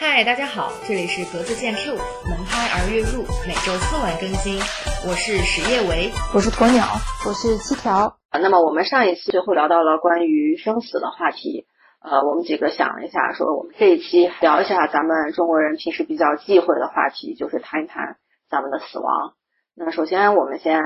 [0.00, 4.56] 嗨，大家好，这里是格子见 Q，能拍而月入，每周四晚更新。
[5.04, 6.88] 我是史叶维，我是鸵鸟，
[7.28, 8.16] 我是七条。
[8.32, 11.66] 那么我们上一期最后聊到了关于生死的话题，
[12.00, 18.16] 呃，我们几个想了一下，说我们这一期聊一下咱们中国人平时比较忌讳的话题，就是谈一谈
[18.48, 19.34] 咱们的死亡。
[19.76, 20.80] 那首先我们先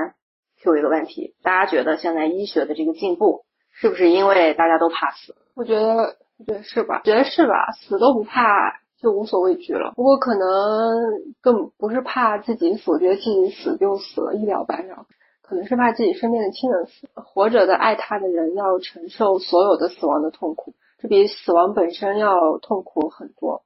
[0.61, 5.37] Q 一个问题，大家觉得现在医学的这个进步，是不是因为大家都怕死？
[5.55, 6.99] 我觉得，我觉得是吧？
[7.05, 7.71] 觉得是吧？
[7.79, 8.83] 死都不怕。
[9.05, 9.93] 就无所畏惧了。
[9.95, 15.05] 不过可能更不是怕自己死，觉得自己死就死了，一了百了。
[15.43, 23.61] 可能是怕自己身边的亲人死，活着的爱他的人要承受所有的死亡的痛苦，这比死亡本身要痛苦很多。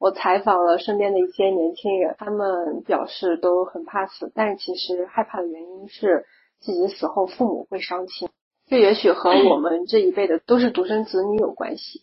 [0.00, 6.26] 我采访了身边的一些年轻人，他们表示都很怕死，但其实害怕的原因是
[6.58, 8.28] 自己死后父母会伤心。
[8.66, 12.00] 这也许和我们这一辈的都是独生子女有关系。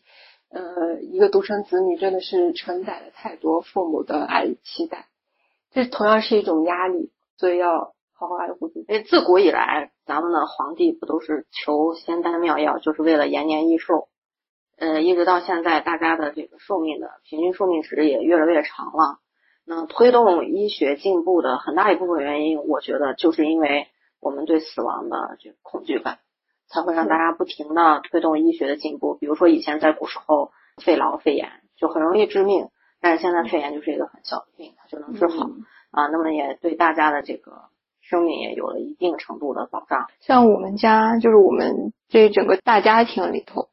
[0.49, 5.07] 呃，一个独生子女真的是承载了太多父母的爱与期待，
[5.71, 8.85] 这同样是一种压力，所以要好好爱护自己。
[8.87, 14.07] 因为自古以来，咱们的皇帝不都是求仙丹妙药，就是为了延年益寿？
[14.77, 19.19] 呃，一直到现在，大家的这个寿命的平均寿命值也越来越长了。
[19.65, 23.87] 那推动医学进步的很大一部分原因，我觉得就是因为
[24.19, 26.17] 我们对死亡的这个恐惧感。
[26.69, 29.17] 才会让大家不停的推动医学的进步。
[29.19, 30.51] 比如说以前在古时候，
[30.83, 32.69] 肺痨、肺炎就很容易致命，
[33.01, 35.47] 但是现在肺炎就是一个很小的病，它就能治好
[35.91, 36.07] 啊。
[36.07, 37.51] 那么也对大家的这个
[38.01, 40.07] 生命也有了一定程度的保障。
[40.21, 43.69] 像我们家就是我们这整个大家庭里头，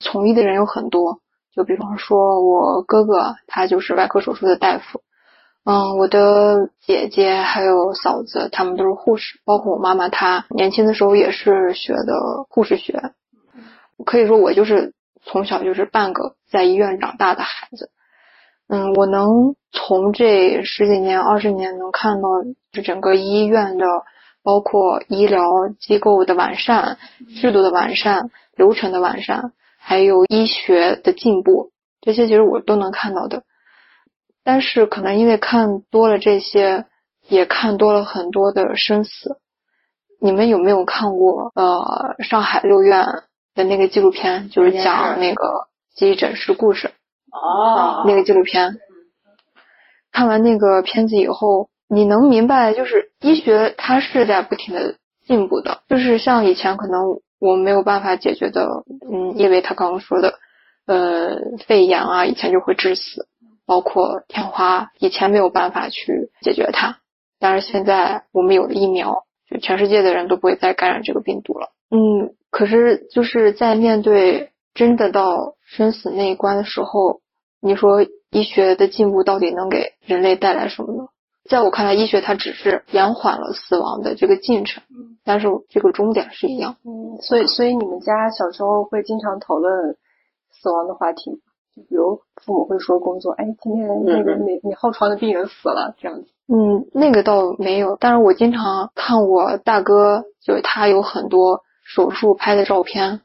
[0.00, 1.20] 从医的人有很多。
[1.50, 5.02] 就比方说我哥哥，他就是外科手术的大夫。
[5.70, 12.14] 嗯，我的姐姐还有嫂子，他们都是护士，包括我妈妈，她年轻的时候也是学的
[12.48, 13.12] 护士学。
[14.06, 17.90] 可以说我就是从小就是半个在医院长大的孩子。
[18.66, 22.28] 嗯，我能从这十几年、二十年能看到，
[22.72, 23.84] 就整个医院的，
[24.42, 25.42] 包括医疗
[25.78, 26.96] 机构的完善、
[27.42, 33.42] 制度的完善、流程的完善，还有医学的进步，这些其实我都能看到的。
[34.48, 36.86] 但是可能因为看多了这些，
[37.28, 39.36] 也看多了很多的生死。
[40.22, 43.04] 你们有没有看过呃上海六院
[43.54, 44.48] 的那个纪录片？
[44.48, 46.92] 就是讲那个急诊室故事。
[47.30, 48.04] 哦。
[48.06, 48.78] 那个纪录片。
[50.12, 54.94] 看完那个片子以后，你能明白，就是医学它是在不停的
[55.26, 55.82] 进步的。
[55.90, 58.66] 就是像以前可能我没有办法解决的，
[59.12, 60.38] 嗯，因为他刚刚说的，
[60.86, 61.36] 呃，
[61.66, 63.28] 肺炎啊，以前就会致死。
[63.68, 67.00] 包括天花，以前没有办法去解决它，
[67.38, 71.68] 但是现在我们有了疫苗，就全世界的人都不会再感染这个病毒了。
[71.90, 77.20] 嗯，可是就是在面对真的到生死那一关的时候，
[77.60, 81.08] 你说医学的进步到底能给人类带来什么呢？
[81.50, 84.82] 在我看来，医学它只是延缓了死亡的这个进程，
[85.24, 86.76] 但是这个终点是一样。
[86.84, 89.94] 嗯，所以所以你们家小时候会经常讨论
[90.50, 91.42] 死亡的话题。
[91.88, 96.26] 比如父母会说工作，哎，今天那个你你号床的病人死了这样子。
[96.48, 103.20] 嗯，那个倒没有，但是我经常看我大哥，就是他有很多手术拍的照片。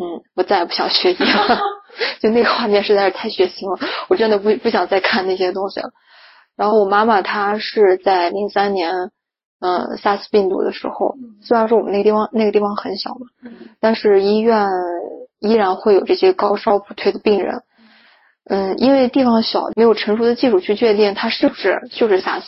[0.00, 1.58] 嗯，我再也不想学医了，
[2.20, 3.78] 就那个画面实在是太血腥了，
[4.08, 5.90] 我真的不不想再看那些东西了。
[6.56, 8.92] 然后我妈妈她是在零三年，
[9.60, 13.26] 嗯，SARS 病毒的时候，虽然说我们那个地方那个地方很小嘛，
[13.80, 14.68] 但是医院
[15.40, 17.62] 依然会有这些高烧不退的病人。
[18.48, 22.44] 嗯，因为地方小，没有成熟的技术去确定他是不是就是 SARS。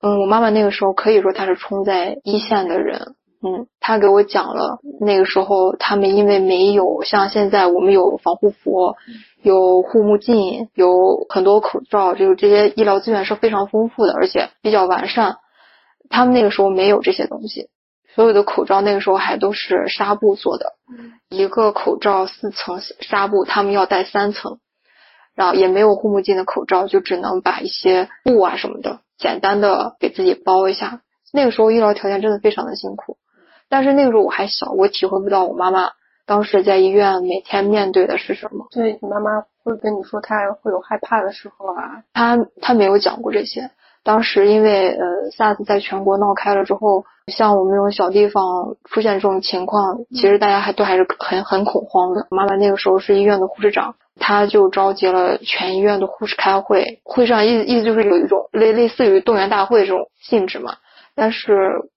[0.00, 3.14] 嗯，我妈妈那个时候可以说她是冲在一线的人。
[3.42, 8.94] 嗯，她给我讲了那个时候他们因为没有像现在我们有防护服、
[9.42, 15.36] 有护目镜、有很多口罩，就是这些医疗资源是非常丰富的，而且比较完善。
[16.08, 17.68] 他们那个时候没有这些东西，
[18.14, 20.72] 所有的口罩那个时候还都是纱布做的，
[21.28, 24.58] 一个口罩四层纱布，他们要戴三层。
[25.34, 31.00] 然后也没有护目镜的口罩，就只能把一些布啊什么的简单的给自己包一下。
[31.32, 33.16] 那个时候医疗条件真的非常的辛苦，
[33.68, 35.90] 但是那个时候我还小，我体会不到我妈妈
[36.26, 38.66] 当时在医院每天面对的是什么。
[38.70, 42.04] 对你妈妈会跟你说她会有害怕的时候啊？
[42.12, 43.70] 她她没有讲过这些。
[44.04, 45.06] 当时因为呃
[45.36, 52.26] SARS 在全国闹开了之后，像我们这种小地方出现这种情况，其实大家还都还是很很恐慌的。
[52.30, 53.96] 妈妈那个时候是医院的护士长。
[54.20, 60.76] 她就召集了全医院的护士开会，会上意意思就是有一种类类似于动员大会这种性质嘛。
[61.16, 61.90] 但是，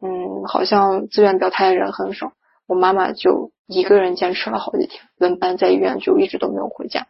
[0.00, 2.32] 嗯，好像自愿表态的人很少。
[2.66, 7.06] 我妈妈就一个人坚持了好几天，轮班在医院就一直都没有回家。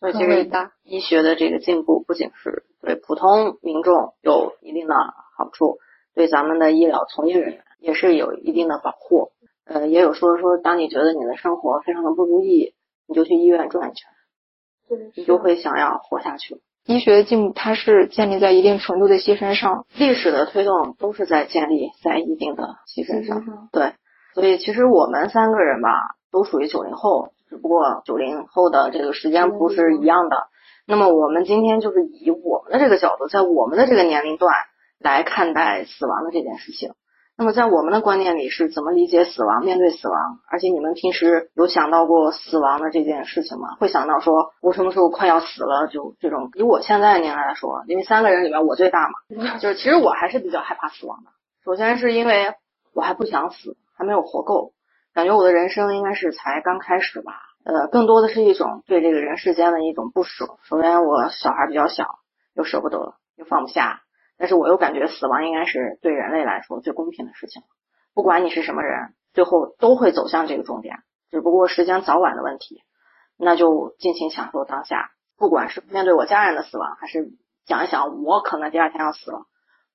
[0.00, 0.48] 所以其实
[0.84, 4.94] 医学的这个进步不仅是对普通民众有一定的
[5.36, 5.78] 好处，
[6.14, 9.32] 对咱们的医疗从业人员也是有一定的保护。
[9.64, 12.74] 呃，也有说说，当你觉得你的生活非常的不如意，
[13.06, 16.62] 你就去医院转一圈，你就会想要活下去。
[16.86, 23.68] 医学的进步，它是建立在一定程度的牺牲上，历史的推动都是在建立在一定的牺牲上。
[23.72, 23.92] 对，
[24.32, 25.90] 所以其实我们三个人吧，
[26.30, 30.48] 都属于九零后，只不过九零后的这个时间不是一样的。
[30.86, 34.54] 那么我们今天就是以我们的这个角度，在我们的这个年龄段
[34.98, 36.92] 来看待死亡的这件事情。
[37.40, 39.64] 那么在我们的观念里是怎么理解死亡？
[39.64, 43.76] 面对死亡，而且你们平时有想到过死亡的这件事情吗？
[43.78, 45.86] 会想到说我什么时候快要死了？
[45.86, 46.50] 就这种。
[46.54, 51.30] 以我现在年龄来说，因为三个人里面我最大嘛，就是其实我还是比较害怕死亡的。
[51.64, 52.54] 首先是因为
[52.92, 54.72] 我还不想死，还没有活够，
[55.18, 57.32] 感觉我的人生应该是才刚开始吧。
[57.64, 60.46] 呃，更多的是一种对这个人世间的一种不舍。
[60.62, 62.06] 首先我小孩比较小，
[62.54, 64.02] 又舍不得，又放不下。
[64.36, 67.62] 但是我又感觉死亡应该是对人类来说最公平的事情，
[68.14, 70.98] 不管你是什么人，最后都会走向这个终点，
[71.32, 72.84] 只不过时间早晚的问题。
[73.36, 77.32] 那就尽情享受当下，不管是面对我家人的死亡，还是
[77.66, 79.46] 想一想我可能第二天要死了，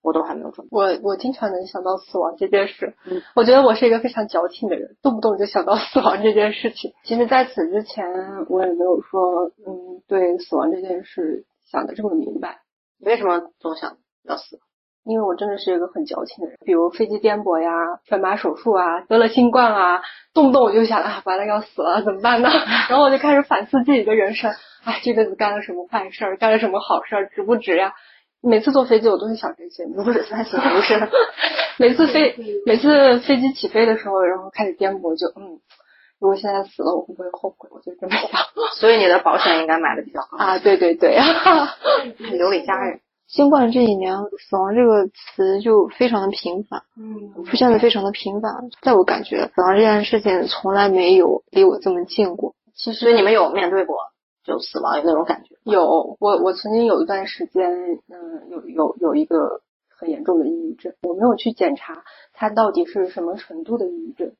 [0.03, 0.69] 我都还没有准备。
[0.71, 2.93] 我我经常能想到死亡这件事，
[3.35, 6.93] 我觉得我是一个非常矫情的人，动不动就想到死亡这件事情。
[7.03, 8.05] 其实在此之前，
[8.49, 12.59] 我也没有说，嗯，对死亡这件事想的这么明白。
[12.99, 13.97] 为什么总想？
[14.25, 14.59] 要死，
[15.03, 17.69] 因为我真的是一个很矫情的人，比如飞机颠簸呀、
[18.05, 20.01] 全麻手术啊、得了新冠啊，
[20.33, 22.47] 动不动我就想啊，完了要死了怎么办呢？
[22.89, 24.51] 然后我就开始反思自己的人生，
[24.85, 27.93] 哎，这辈子干了什么坏事儿，干了什么好事儿，值不值呀？
[28.43, 31.09] 每次坐飞机我都会想这些，不是在死不是，
[31.79, 32.35] 每次飞
[32.65, 35.59] 每次飞机起飞的时候，然后开始颠簸，就嗯，
[36.19, 37.69] 如果现在死了，我会不会后悔？
[37.71, 38.41] 我就这么想。
[38.75, 41.17] 所以你的保险应该买的比较高啊，对对对，
[42.37, 42.99] 留给家人。
[43.27, 48.69] 新冠这一年，死亡这个词就非常的频繁，嗯，出现的非常的频繁。
[48.81, 52.53] 在我感觉，死亡这件事情从来没有离我这么近过。
[52.75, 53.95] 其实你们有面对过
[54.43, 55.55] 就死亡有那种感觉？
[55.63, 57.71] 有，我我曾经有一段时间，
[58.09, 60.93] 嗯，有有有一个很严重的抑郁症。
[61.01, 62.03] 我没有去检查
[62.33, 64.33] 它到底是什么程度的抑郁症，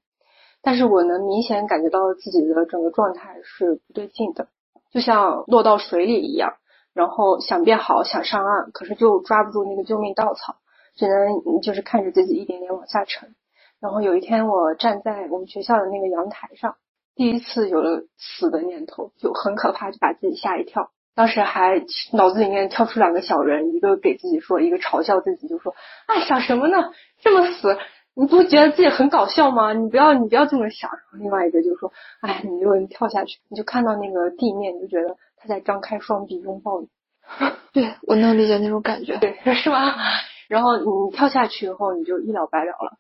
[0.62, 4.48] 但是我能明显感觉到自己的整个状态是不对劲的，
[4.92, 6.54] 就像落到水里一样。
[6.94, 10.58] 然后想变好，想上岸，可是就抓不住那个救命稻草，
[10.96, 13.34] 只能就是看着自己一点点往下沉。
[13.80, 16.76] 然后有一天，我站在我们学校的那个阳台上，
[17.16, 20.92] 第一次有了死的念头，就很可怕，就把自己吓一跳。
[21.16, 25.76] 当时还脑子里面跳出两个小人，一个给自己说，一个嘲笑自己，就说
[26.08, 26.92] ：“哎，想什么呢？
[27.22, 27.78] 这么死，
[28.16, 29.74] 你不觉得自己很搞笑吗？
[29.74, 36.88] 你不要，你不要这么想。”然后另外一个就说：“哎，你就跳下去，你就看到那个地面，你就觉得。”他在张开双臂拥抱你，
[37.74, 39.94] 对我能理解那种感觉，对，是吧？
[40.48, 42.98] 然后你跳下去以后，你就一了百了了。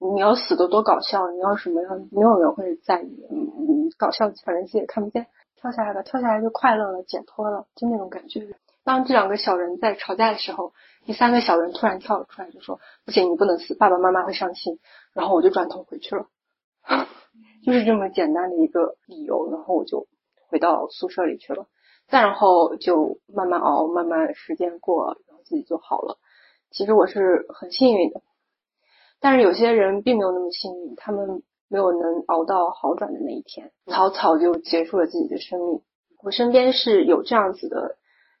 [0.00, 3.26] 你要死的多搞笑，你要什么样，没有人会在意。
[3.30, 5.26] 嗯嗯，搞笑反正自己也看不见，
[5.56, 8.48] 跳下来吧，跳下来就快乐了，解脱了，就那种感觉。
[8.82, 10.72] 当这两个小人在吵架的时候，
[11.04, 14.78] 第三个小人突然跳了出来，就说：“不行，你不能死，爸爸妈妈会伤心。”
[15.12, 16.26] 然后我就转头回去了，
[17.62, 20.06] 就是这么简单的一个理由，然后我就
[20.48, 21.66] 回到宿舍里去了。
[22.08, 26.16] 再然后就慢慢熬，慢慢时间过，然后自己就好了。
[26.70, 28.22] 其实我是很幸运的，
[29.20, 35.80] 但是有些人并没有那么幸运，他们没有能熬到好转的那一天，草草就结束了自己的生命。
[36.22, 37.96] 我身边是有这样子的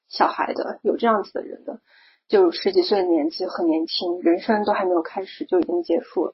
[0.08, 1.80] 小孩的，有这样子的人的，
[2.28, 6.32] 就十几岁的年纪很年轻，人生都还没有开始就已经结束了。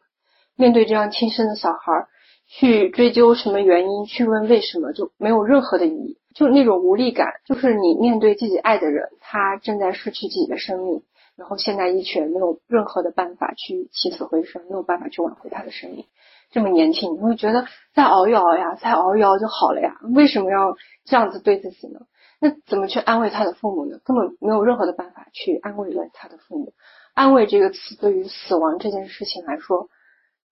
[0.56, 2.06] 面对这样亲生的小孩，
[2.46, 6.18] 去追究什么原因，去问为什么，就没有任何的意义。
[6.34, 11.02] 就那种无力感，就是你面对自己爱的人，他正在失去自己的生命，
[11.36, 16.06] 然后现在一拳没有任何的办法去起死回生，没有办法去挽回他的生命。
[16.50, 19.98] 这么年轻，你会觉得再熬一熬呀，再熬一熬就好了呀？
[20.14, 22.00] 为什么要这样子对自己呢？
[22.40, 23.98] 那怎么去安慰他的父母呢？
[24.04, 26.72] 根本没有任何的办法去安慰他的父母。
[27.14, 29.88] 安慰这个词对于死亡这件事情来说，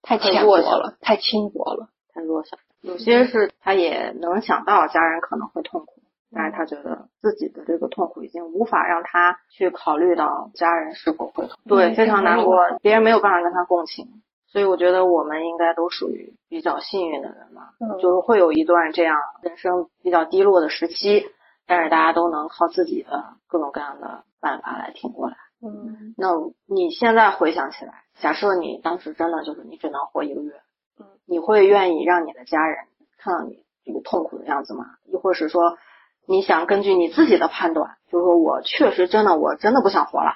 [0.03, 2.57] 太浅薄了，太轻薄了，太弱小。
[2.81, 5.94] 有些是他也能想到家人可能会痛苦，
[6.35, 14.07] 但是他觉得自己的这个痛苦已经无法让他去考虑到家人是否会痛，对，非常难过，别人没有办法跟他共情，
[14.47, 21.27] 所以我觉得我们应该都属于比较幸运的人嘛，就是会有一段这样人生比较低落的时期，
[21.67, 25.37] 但是大家都能靠自己的各种各样的办法来挺过来。
[25.63, 26.29] 嗯，那
[26.67, 30.53] 你现在回想起来，假设你当时真的就是你只能活一个月。
[31.01, 32.85] 嗯你会愿意让你的家人
[33.17, 34.85] 看到你这个痛苦的样子吗？
[35.07, 35.79] 亦或是说，
[36.27, 40.33] 你想根据你自己的判断，就是说我确实真的我真的不想活了，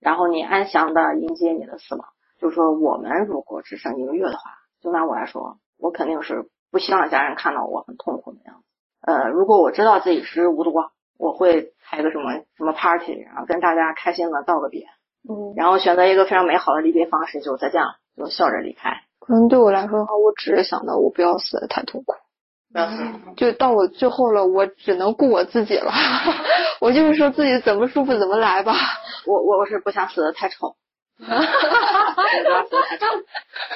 [0.00, 2.08] 然后你安详的迎接你的死亡。
[2.40, 4.38] 就是说我们如果只剩一个月的话，
[4.80, 8.62] 就拿我来说，我肯定是不希望家人看到我很痛苦的样子。
[9.00, 14.86] 呃，如果我知道自己时日无多，我会开个什么什么 party，然后跟大家开心的道个别，
[15.28, 19.02] 嗯，然后选择一个非常美好的离别方式，就再见了，就笑着离开。
[19.20, 22.14] 可能对我来说的话，我只是想到我不要死的太痛苦。
[23.36, 25.92] 就到我最后了，我只能顾我自己了。
[26.80, 28.74] 我就是说自己怎么舒服怎么来吧。
[29.26, 30.76] 我我我是不想死的 太丑。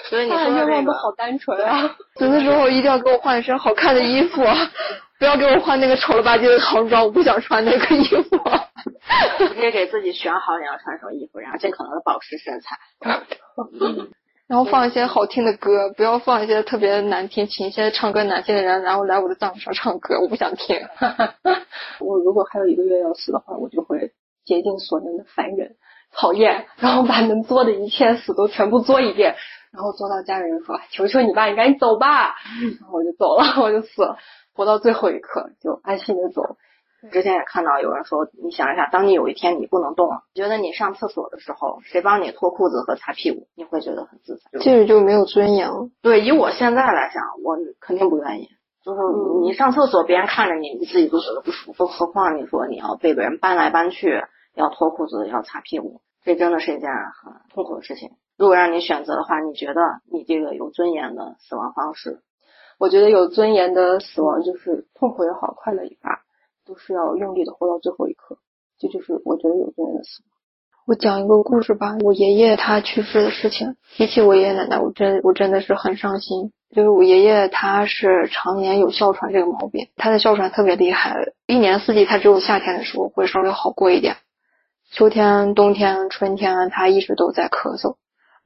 [0.08, 1.96] 所以你说的这个，愿望都好单纯啊。
[2.16, 4.44] 死的时候一定要给我换一身好看的衣服，
[5.18, 8.38] 不要给我换那个丑了吧唧的唐装，我不想穿那个衣服。
[9.40, 12.78] 你可以给自己选好你要穿什么衣服，然后尽可能的保持身材。
[14.49, 20.76] 然后放一些好听的歌，不要放一些特别难听，请一些唱歌难听的人，然后来我的葬礼上唱歌，我不想听。
[22.00, 24.12] 我如果还有一个月要死的话，我就会
[24.44, 25.76] 竭尽所能的烦人、
[26.12, 29.37] 讨厌，然后把能做的一切死都全部做一遍，
[29.72, 32.34] 然后做到家人说：“求求你吧，你赶紧走吧。”
[32.80, 34.18] 然后我就走了， 我就死了，
[34.54, 36.56] 活到最后一刻就安心的走。
[37.11, 44.61] 之前也看到有人说，你想一下，当你有一天你不能动了，觉得你上厕所的时候，谁帮你脱裤子和擦屁股，你会觉得很自在。
[44.61, 45.88] 这个就没有尊严了。
[46.00, 48.49] 对，以我现在来讲，我肯定不愿意。
[48.85, 49.00] 就是
[49.42, 54.23] 你上厕所，别人看着你，你自己都觉得不舒服，何况你说你要被别人搬来搬去，
[54.54, 58.11] 要脱裤子，要擦屁股，这真的是一件很痛苦的事情。
[58.37, 59.80] 如果让你选择的话，你觉得
[60.12, 62.23] 你这个有尊严的死亡方式？
[62.78, 66.18] 我觉得有尊严的死亡就是痛苦也好，快乐也罢，
[66.66, 68.38] 都是要用力的活到最后一刻。
[68.78, 70.31] 这就是我觉得有尊严的死亡。
[70.85, 73.76] 我讲一个故事吧，我爷爷他去世的事情。
[73.95, 76.52] 提起我爷爷奶奶，我真我真的是很伤心。
[76.75, 81.14] 就是我爷爷他是常年有哮喘这个毛病，他的哮喘特别厉害，
[81.47, 84.16] 一年四季他只有夏天的时候会稍微好过一点，
[84.90, 87.97] 秋天、冬天、春天他一直都在咳嗽，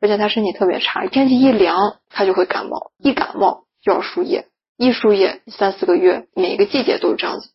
[0.01, 1.79] 而且他身体特别差，天气一凉
[2.11, 4.47] 他就会感冒，一感冒就要输液，
[4.77, 7.49] 一输液三四个月，每个季节都是这样子。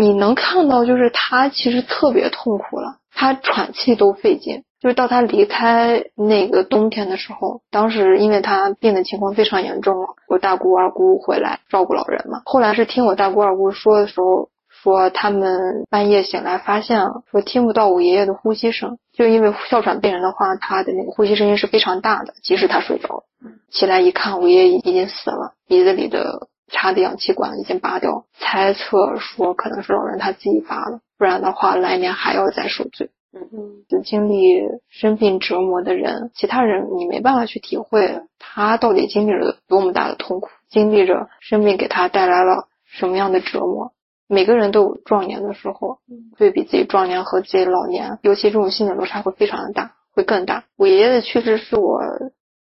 [0.00, 4.64] 你能看到，就是他其实特别痛苦了，他喘气都费劲。
[4.80, 12.40] 就是到他离开那个冬天的时候，当时因为他病的情况非常严重了，我大姑二姑回来照顾老人嘛。
[12.46, 23.24] 后来是听我大姑二姑说的时候，说他们半夜醒来发现说听不到我爷爷的呼吸声，就因为哮喘病人的话，他的那个呼吸声音是非常大的，即使他睡着了。
[23.70, 33.10] 起来一看，我爷爷已经死了，鼻子里的插的氧气管已经拔掉，猜测说可能是老人他自己拔了，不然的话来年还要再受罪。
[33.32, 43.92] 嗯嗯，就经历生病折磨的人，其他人你没办法去体会他到底经历了多么大的痛苦，经历着生病给他带来了什么样的折磨。
[44.26, 45.98] 每个人都有壮年的时候，
[46.38, 50.64] 对比自己壮年和自己老年，尤其这种心理落差会非常的大，会更大。
[50.76, 52.00] 我爷爷的去世是我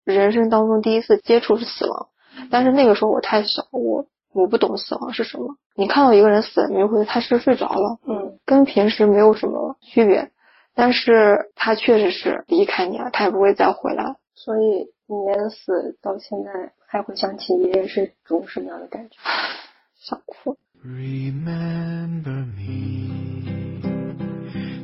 [0.05, 2.09] 人生当中第一次接触死亡，
[2.51, 5.57] 但是那个时候我太小，我我不懂死亡是什么。
[5.75, 10.31] 你看到一个人死了，你就会他是睡着了，嗯，跟平时没有什么区别。
[10.75, 14.17] 但是他确实是离开你了，他也不会再回来。
[14.35, 19.17] 所以你连死到现在还会想起爷爷是种什么样的感觉？
[20.01, 20.57] 想哭。
[20.85, 23.81] Remember me,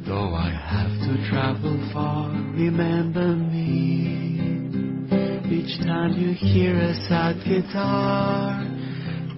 [0.06, 2.30] though I have to travel far.
[2.54, 4.37] Remember me,
[5.50, 8.64] each time you hear a sad guitar.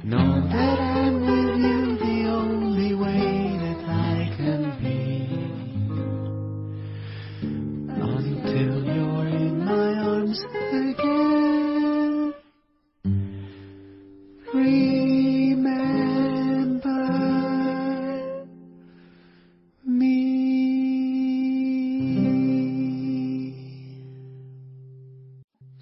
[0.03, 3.30] Know that I'm with you the only way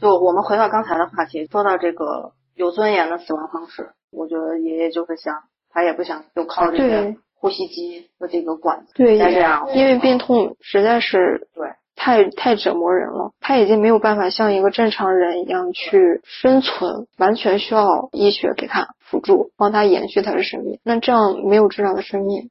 [0.09, 5.35] 就我们回到刚才的话题，说到这个有尊严的死亡方式，我觉得爷爷就是想，
[5.69, 20.81] 他也不想就靠这个呼吸机和这个管子，对，再这样因为病痛实在是对太太折磨人了，他已经没有办法像一个正常人一样去生存，完全需要医学给他辅助，帮他延续他的生命。
[20.83, 22.49] 那这样没有质量的生命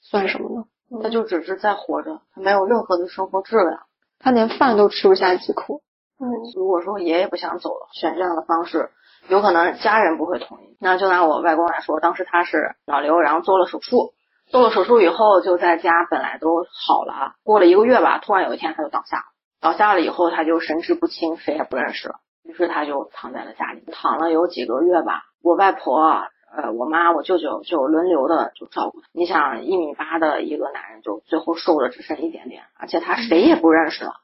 [0.00, 0.64] 算什么呢？
[1.04, 3.82] 他就只是在活着，他没有任何的生活质量。
[4.18, 5.82] 他连饭都吃不下几口。
[6.18, 8.90] 嗯，如果说爷爷不想走了，选这样的方式，
[9.28, 10.76] 有可能家人不会同意。
[10.80, 14.14] 那就拿我外公来说，当时他是脑瘤，然后做了手术，
[14.46, 19.24] 做了手术以后就在家本来都好了，过了一个月吧，突然有一天他就倒下了，
[19.60, 25.24] 倒下了以后他就神志不清，谁也不认识了，于是他就躺在了家里，躺了有几个月吧。
[25.42, 29.08] 我外婆呃，我妈、我舅舅就轮流的就照顾他。
[29.12, 34.14] 你想，一米八的一个男人，就最后瘦的只剩一点点，而且他谁也不认识了，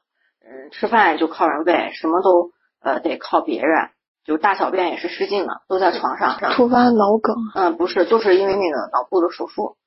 [0.43, 3.89] 嗯，吃饭就靠人喂，什么都呃得靠别人，
[4.25, 6.37] 就大小便也是失禁的，都在床上。
[6.53, 9.77] 突发脑梗，嗯，不是，就是因为那个脑部的手术，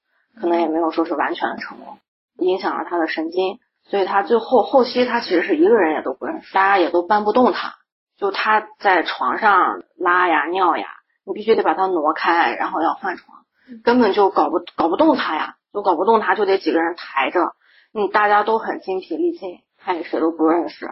[0.40, 1.98] 可能也没有说是完全的成功，
[2.38, 7.74] 影响了他的神经，所以他最后后期他其实是一个人也都不认识，大家也都搬不动他，
[8.16, 10.86] 就他在床上拉呀尿呀，
[11.26, 13.44] 你必须得把他挪开，然后要换床，
[13.84, 17.52] 根本就搞不搞不动他呀，就搞不动他就得几个人抬着，
[17.92, 20.90] 嗯，大家都很精疲力尽，他也谁都不认识。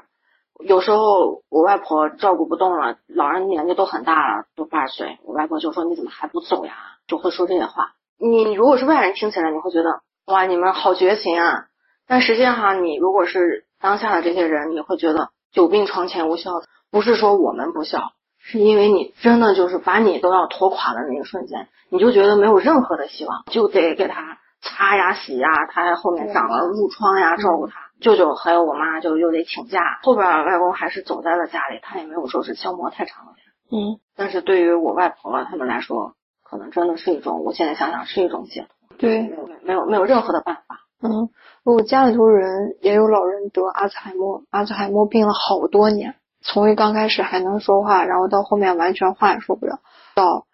[0.65, 6.73] 有时候我外婆照顾不动了，老人年纪都很大了，都八十岁，我外婆就说你怎么还不走呀？
[7.09, 7.95] 就会说这些话。
[8.19, 11.65] 你如果是外人听起来，你会觉得哇，你们好绝情啊！
[12.07, 27.84] 但实际上，你如果是当下的这些人，你会觉得久病床前无孝子，不是说我们不孝，是因为你真的就是把你都要拖垮的那一瞬间，你就觉得没有任何的希望，就得给他擦呀、洗呀，他还后面长了褥疮呀，照顾他。
[28.05, 33.79] 舅舅还有我妈就又得请假，后边外公还是走在了家里，他也没有说是消磨太长的时间。
[33.79, 40.81] 嗯，但是对于我外婆他们来说，可能真的是一种，我现在想想是一种解脱，对，没有没有没有任何的办法。
[41.03, 41.31] 嗯，
[41.65, 49.79] 我家里头人也有老人得阿兹海默，阿兹海默病了好多年，从一刚开始还能说话，然后到后面完全话也说不了，
[50.15, 50.47] 到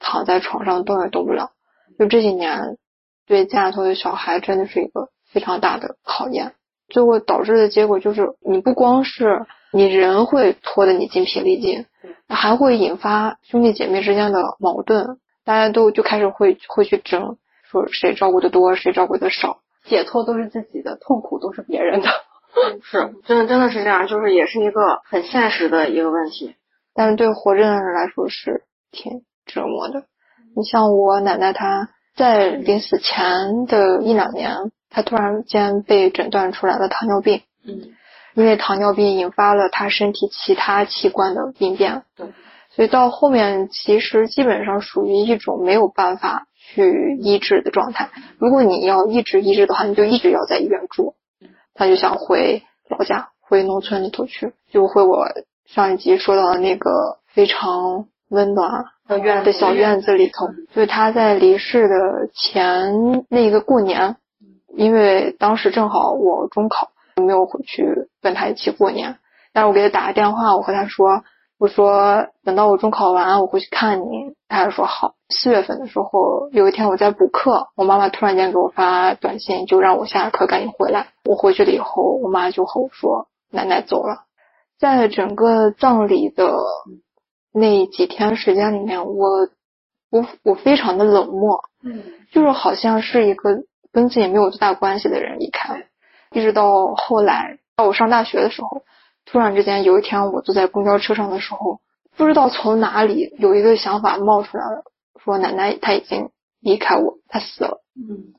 [0.00, 1.52] 躺在床上动也动不了，
[1.96, 2.76] 就这几年
[3.24, 6.54] 对家里头的小孩真的是一个非常大的考验。
[6.88, 11.86] 最后导致的结果就是，你不光是你人会拖得你精疲力尽，
[12.28, 17.36] 还会引发兄弟姐妹之间的矛盾，大家都就开始会会去争，
[17.70, 19.60] 说谁照顾的多，谁照顾的少。
[19.84, 22.08] 解脱都是自己的，痛苦都是别人的。
[22.82, 26.54] 是，真的真的是这样，就是也是一个很现实的一个问题。
[26.94, 30.04] 但是对活着的人来说是挺折磨的。
[30.56, 37.42] 你像我奶奶，她在临死前的一两年，她突然间被诊断出来了糖尿病。
[37.66, 37.90] 嗯，
[38.34, 42.02] 因为糖尿病引发了他身体其他器官的病变。
[42.16, 42.26] 对，
[42.70, 48.10] 所以到后面其实基本上属于一种没有办法去医治的状态。
[48.38, 51.14] 如果你要一直医治的话，你就一直要在医院住。
[51.74, 55.26] 他就想回老家，回农村里头去，就回我
[55.66, 60.48] 上一集说到的那个非常温暖的院的小院子里头。
[60.74, 64.16] 就是他在离世的前那个过年，
[64.76, 69.16] 因为当时正好我中考，没有回去跟他一起过年。
[69.52, 71.22] 但是我给他打个电话，我和他说，
[71.58, 74.36] 我说等到我中考完，我回去看你。
[74.48, 75.14] 他就说好。
[75.30, 81.08] 四月份的时候，有一天我在补课，我妈妈突然间给我发短信，就让我下课赶紧回来。
[81.24, 84.24] 我回去了以后，我妈就和我说奶奶走了。
[84.78, 86.56] 在整个葬礼的
[87.52, 89.48] 那几天时间里面，我
[90.10, 93.50] 我我非常的冷漠，嗯，就是好像是一个
[93.92, 95.84] 跟自己没有多大关系的人离开了。
[96.30, 98.82] 一直到后来，到我上大学的时候，
[99.24, 101.80] 突然之间有一天，我坐在公交车上的时候，
[102.16, 104.82] 不知道从哪里有一个想法冒出来了，
[105.22, 107.82] 说奶奶她已经离开我，她死了。
[107.96, 108.34] 嗯，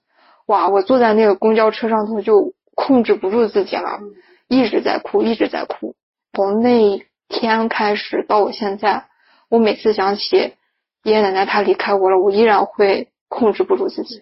[0.45, 0.69] 哇！
[0.69, 3.99] 我坐在那个公交车上头就控制不住自己了，
[4.47, 5.95] 一直在哭，一直在哭。
[6.33, 9.05] 从那一天开始到我现在，
[9.49, 10.53] 我每次想起
[11.03, 14.21] 爷爷奶奶他离开我了，我依然会控制不住自己。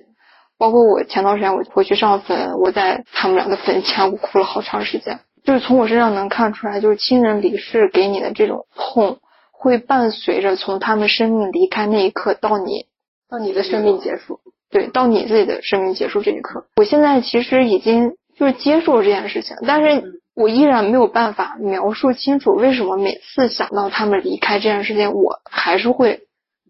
[0.58, 5.20] 包括我前段时间我回去上坟，我在他们俩的坟前，我哭了好长时间。
[5.44, 9.20] 就是从我身上能看出来，就是亲人离世给你的这种痛，
[9.52, 12.86] 会伴随着从他们生命离开那一刻到你
[13.30, 14.40] 到你的生命结束。
[14.70, 26.24] 对，到你自己的生命结束这一刻，我现在其实已经就是接受这件事情，但是我依然没有办法描述清楚为什么每次想到他们离开这件事情，我还是会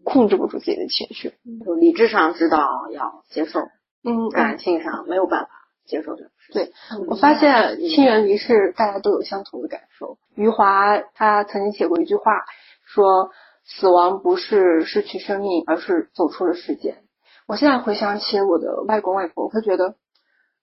[0.04, 1.32] 控制不住自己的情绪。
[1.66, 3.62] 就理智上知道要接受，
[4.04, 5.50] 嗯，感性上没有办法
[5.84, 6.62] 接受这种事情。
[6.64, 6.72] 对
[7.08, 10.18] 我发现亲人离世，大家都有相同的感受。
[10.34, 12.44] 余华他曾经写过一句话，
[12.84, 13.30] 说
[13.64, 17.02] 死亡不是失去生命，而是走出了时间。
[17.46, 19.96] 我现在回想起我的外公外婆，我会觉得，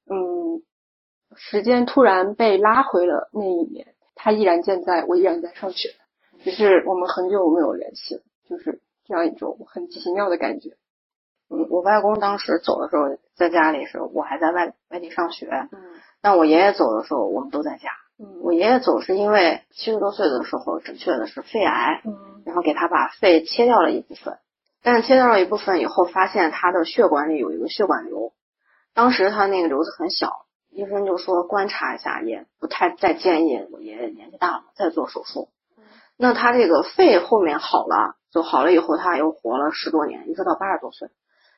[0.10, 0.62] 嗯，
[1.36, 5.90] 时间突然被拉回了那一年，他依然健在，我依然在上学，
[6.44, 10.78] 只是我们很久没有联系了，就是这样一种很奇妙的感觉。
[11.50, 13.04] 嗯，我外公当时走的时候，
[13.36, 15.48] 在家里时候，我还在外外地上学。
[15.72, 15.80] 嗯
[16.22, 17.92] 但我爷爷走的时候，我们都在家。
[18.18, 24.40] 嗯我爷爷走是因为七十多岁的时候，准确的是肺癌，嗯然后给他把肺切掉了一部分，
[24.82, 28.34] 但是切掉了一部分以后，发现他的血管里有一个血管瘤，
[28.96, 30.32] 当时他那个瘤子很小，
[30.72, 35.50] 医生就说观察一下，也不太再建议我爷爷年纪大了再做手术。
[36.18, 41.10] 那他这个肺后面好了，就好了以后，他又活了十多年，一直到八十多岁。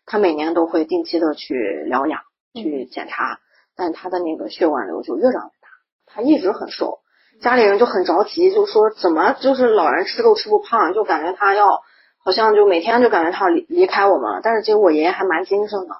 [0.07, 1.53] 他每年都会定期的去
[1.85, 2.21] 疗养、
[2.55, 3.39] 去检查，
[3.75, 5.67] 但他的那个血管瘤就越长越大。
[6.05, 6.99] 他一直很瘦，
[7.41, 11.67] 家里人就很着急，就说怎么就是老人吃肉吃不胖，就感觉他要
[12.23, 14.39] 好像就每天就感觉他要离离开我们了。
[14.41, 15.95] 但是其实我爷爷还蛮精神的，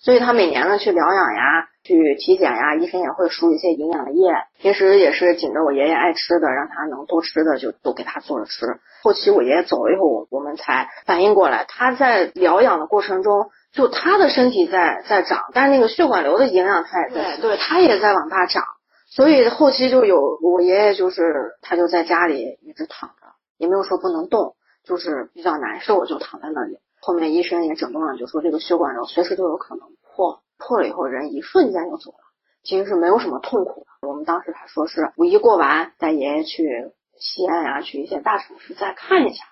[0.00, 1.68] 所以他每年呢去疗养呀。
[1.84, 8.66] 去体检呀，医生也会输一些营养液，平时也是紧着我爷爷爱吃的，让他能多吃的就都给他做着吃。
[9.02, 18.64] 后期我爷爷走了以后，我们才反应过来，他在疗养的过程中，就他的身体在在长，但是那个血管瘤的营养他也在，对他也在往大长，
[19.06, 26.80] 所以后期就有我爷爷就是他就在家里一直躺着，也没有说不能动，就是比较难受，就躺在那里。
[27.00, 30.42] 后面医生也诊断了，就说这个血管瘤随时都有可能破。
[30.58, 32.18] 破了以后，人一瞬间就走了，
[32.64, 34.08] 其实是没有什么痛苦的。
[34.08, 39.44] 我们当时还说是五一过完，带爷爷去西安呀，去一些大城市再看一下，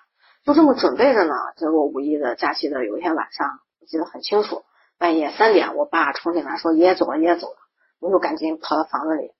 [0.43, 1.33] 就这么准备着呢。
[1.55, 3.47] 结果五一的假期的有一天晚上，
[3.79, 4.63] 我记得很清楚，
[4.99, 7.55] 半夜三点，我爸冲进来说爷爷走了，爷爷走了，
[8.01, 9.31] 我就赶紧跑到房子里，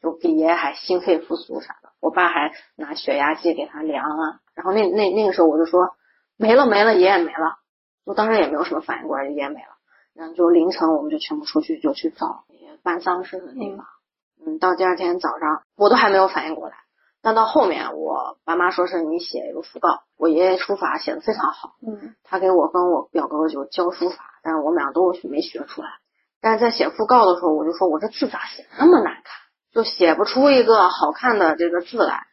[0.00, 1.90] 就给爷爷还心肺复苏啥的。
[1.98, 5.96] 我爸还拿血压计给他量啊，然后那那那个时候我就说
[6.38, 7.58] 没了没了，爷爷没了，
[8.06, 9.76] 我当时也没有什么反应过来，爷爷没了。
[10.14, 12.44] 然后就凌晨，我们就全部出去，就去找
[12.82, 13.84] 办丧事的地方。
[14.46, 16.74] 嗯，到第二天早上，我都还没有反应过来。
[17.20, 20.02] 但到后面，我爸妈说是你写一个讣告。
[20.16, 25.88] 我爷爷书法写的非常好，嗯，他给我跟我表哥就教书法，但是我们俩都没学出来。
[26.40, 29.24] 但是在写讣告的时候，我就说我这字咋写那么难看，
[29.72, 32.26] 就写不出一个好看的这个字来，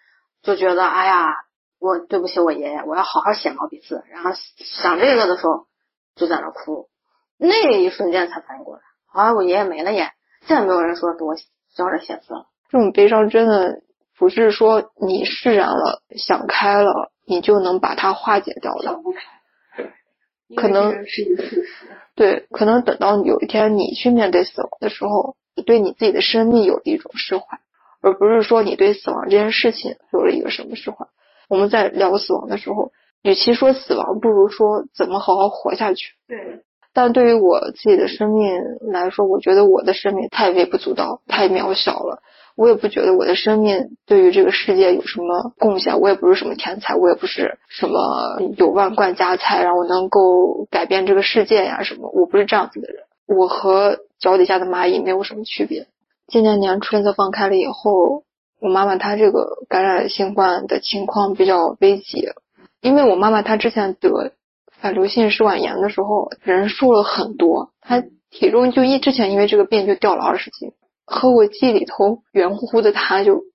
[0.44, 1.34] 就觉得哎呀，
[1.80, 4.04] 我对不起我爷爷，我要好好写毛笔字。
[4.10, 5.68] 然后想这个的时候，
[6.16, 6.88] 就在那哭。
[7.38, 10.12] 那一瞬间才反应过来，啊，我爷爷没了耶！
[10.48, 11.36] 再也没有人说给我
[11.76, 12.48] 教着写字了。
[12.70, 13.82] 这种悲伤真的
[14.18, 19.00] 不是说你释然了、想开了，你就能把它化解掉的。
[20.56, 21.88] 可能是一个事实。
[22.16, 27.60] 对，可能等到有一天你去面对死亡的时候，你对你自己的生命有了一种释怀，
[28.02, 31.08] 而不是说你对死亡这件事情有了一个什么释怀。
[31.50, 32.92] 我们在聊死亡的时候，
[33.24, 36.14] 与其说死亡，不如说怎么好好活下去。
[36.28, 36.64] 对。
[36.94, 38.58] 但对于我自己的生命
[38.92, 42.22] 来说，我觉得我的生命太微不足道，太渺小了。
[42.56, 46.00] 我也不觉得我的生命对于这个世界有什么贡献。
[46.00, 52.10] 我也不是什么天才，我也不是什么有万贯家财，然后能够改变这个世界呀什么。
[52.14, 53.04] 我不是这样子的人。
[53.28, 55.88] 我和脚底下的蚂蚁没有什么区别。
[56.28, 58.24] 今年年初政策放开了以后，
[58.60, 62.30] 我妈妈她这个感染新冠的情况比较危急，
[62.82, 64.34] 因为我妈妈她之前得。
[64.78, 70.74] 反流性食管炎的时候，人瘦了很多，她体重就一之前因为这个病就掉了二十斤，
[71.06, 73.46] 和我记忆里头圆乎乎的她就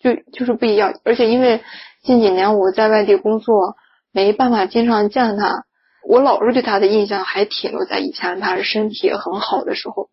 [0.00, 0.92] 就就是不一样。
[1.04, 1.62] 而且因为
[2.02, 3.76] 近几年我在外地工作，
[4.12, 5.64] 没办法经常见她，
[6.06, 10.10] 我老是对她的印象还停留在以前她身体很好的时候，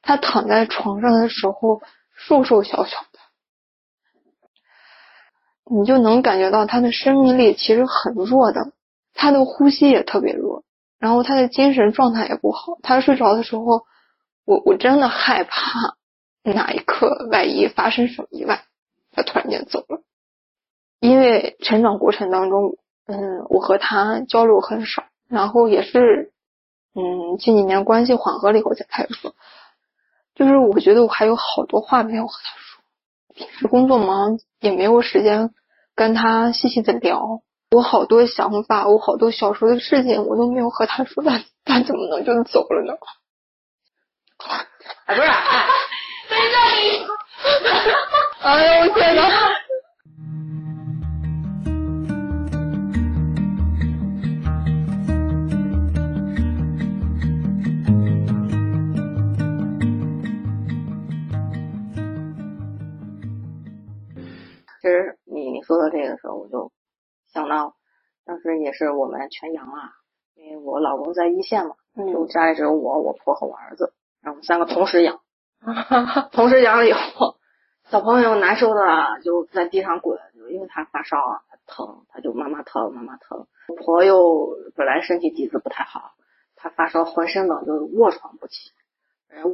[0.00, 1.82] 她躺在床上的时候
[2.14, 3.09] 瘦瘦小小的，
[5.70, 8.72] 你就能感觉到他的生命力其实很弱的。
[9.14, 10.64] 他的呼吸也特别弱，
[10.98, 12.78] 然后他的精神状态也不好。
[12.82, 13.84] 他睡着的时候，
[14.44, 15.96] 我我真的害怕
[16.42, 18.64] 哪一刻万一发生什么意外，
[19.12, 20.02] 他突然间走了。
[21.00, 26.32] 因为成长过程当中，嗯，我和他交流很少，然后也是，
[26.94, 29.34] 嗯，近几年关系缓和了以后才开始说。
[30.34, 32.82] 就是我觉得我还有好多话没有和他说，
[33.34, 35.50] 平时工作忙也没有时间
[36.00, 37.42] 跟他细细的聊。
[37.72, 42.94] 我好多想法，我好多小时候的事情，我都没有和他说， 他他怎么能就走了呢？
[45.04, 45.28] 哎，不是，
[46.30, 47.04] 在这里，
[48.40, 49.28] 哎呦我天呐！
[65.70, 66.72] 说到这个时候，我就。
[67.32, 67.76] 想到
[68.24, 69.92] 当时也是我们全阳了，
[70.34, 71.76] 因为我老公在一线嘛，
[72.12, 75.20] 就家里只有我、我婆和我儿子，然后我们三个同时养，
[76.32, 77.36] 同时养了以后，
[77.88, 78.82] 小朋友难受的
[79.22, 86.14] 就在地上滚，就因为他发烧啊疼，他就妈妈疼妈妈疼，我婆又本来身体底子不太好，
[86.56, 88.72] 他发烧浑身冷就卧床不起，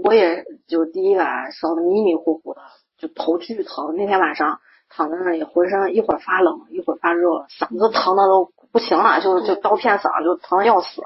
[0.02, 2.62] 我也就第一晚烧的迷迷糊糊的，
[2.96, 4.60] 就头巨疼，那天晚上。
[4.88, 11.02] 躺在那里，浑身一会儿发冷，一会儿发热，嗓子疼的都不行了，就就刀片嗓，就疼的要死。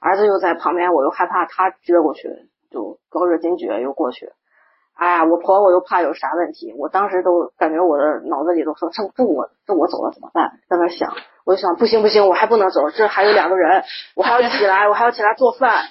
[0.00, 2.28] 儿子又在旁边，我又害怕他撅过去，
[2.70, 4.32] 就高热惊厥又过去。
[4.94, 10.60] 哎呀，我婆我又怕有啥问题，我当时都感觉我的脑子里都说，这这我这我走了怎么办？
[10.68, 11.12] 在那想，
[11.44, 13.82] 我就想不行不行，我还不能走，这还有两个人，
[14.14, 15.84] 我还要起来，我还要起来做饭。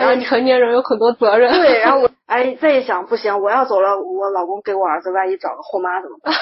[0.00, 1.52] 而且成年人有很多责任。
[1.52, 6.34] 对，然后我哎再一想，不行，我要走了，我老公给我儿子万一找个后妈怎么办？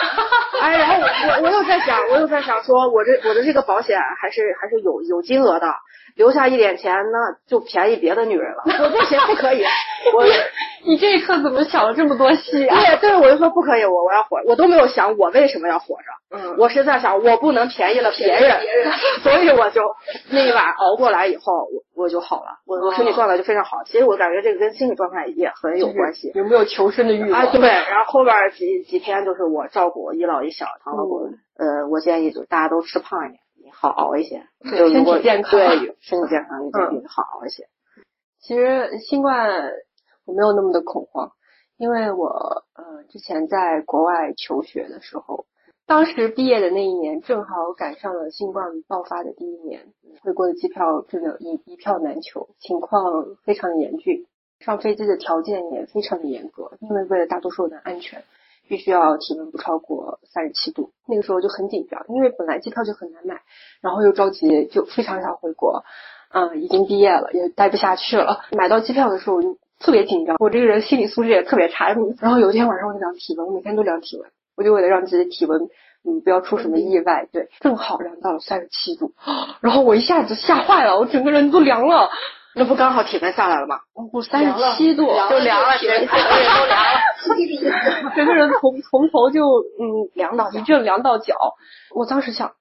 [0.61, 5.75] 哎，然后我我又在想，我又在想，说我这我的这个保险还是还是有有金额的，
[6.15, 8.63] 留下一点钱，那就便宜别的女人了。
[8.65, 9.65] 我不行，不可以，
[10.15, 10.25] 我
[10.85, 12.77] 你这一刻怎么想了这么多戏啊？
[12.81, 16.05] 对对，我就说不可以，我我要活，我都没有想我为什么要活着。
[16.31, 18.61] 嗯我是在想，我不能便宜了别人，
[19.23, 19.81] 所以我就
[20.31, 23.83] 那一晚熬过来以后，我我就好了，我我身体状态就非常好。
[23.87, 26.31] 其实我感觉这个跟心理状态也很有关系。
[26.35, 27.41] 有没有求生的欲望？
[27.43, 37.65] 啊，对，然后后边几几天就是我照顾一老一小，唐老公，呃，我建议就大家都吃胖一点，你好熬一些，身体健康对身体健康，你就嗯你好熬一些。
[38.41, 39.49] 其实新冠
[40.29, 41.33] 我没有那么的恐慌，
[41.79, 42.29] 因为我
[42.75, 45.47] 呃之前在国外求学的时候，
[45.87, 49.87] 当时毕业的那一年正好赶上了新冠爆发的第一年，
[50.23, 54.27] 回国的机票真的一一票难求，情况非常严峻，
[54.61, 58.23] 上飞机的条件也非常的严格，因为为了大多数人的安全。
[58.69, 63.41] 必须要体温不超过三十七度，那个时候就很紧张，因为本来机票就很难买，
[63.81, 65.85] 然后又着急，就非常想回国。
[66.31, 68.41] 嗯，已经毕业了，也待不下去了。
[68.53, 69.41] 买到机票的时候
[69.79, 71.95] 特别紧张，我这个人心理素质也特别差。
[72.21, 75.69] 然后有一天晚上我就量体温，我每天都量体温，我就为了让自己的体温，
[76.05, 79.13] 嗯，不要出什么意外，对，正好量到了三十七度，
[79.61, 82.11] 然后我一下子吓坏了，我整个人都凉了，
[82.55, 83.81] 那不刚好体温下来了吗？
[84.13, 89.45] 我三十七度，就凉了，体温体温也都凉了， 整个人从从头就
[89.79, 91.35] 嗯凉到一阵凉到脚。
[91.95, 92.53] 我当时想，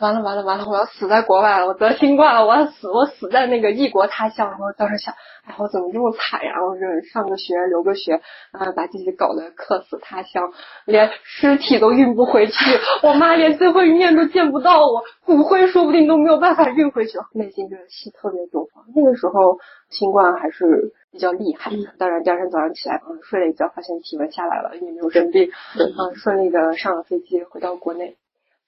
[0.00, 4.56] 完了完了完了，我要死在国外了，我得新冠了，我要死，我死在那个异国他乡。
[4.58, 6.54] 我当时想，哎，我怎么这么惨呀？
[6.66, 8.14] 我这上个学留个学，
[8.52, 10.52] 啊，把自己搞得客死他乡，
[10.86, 12.54] 连尸体都运不回去，
[13.02, 18.86] 我妈连最后一面都见不到我，骨灰说不定都没有办法运回去，内心真的是特别重慌。
[18.96, 19.58] 那个时候
[19.90, 28.16] 新冠还是比较厉害的，当然第二天早上起来，嗯，睡了一觉，发现体温下来了，也没有生病，嗯，顺利的上了飞机回到国内。